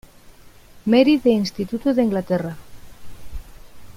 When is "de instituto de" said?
1.19-2.01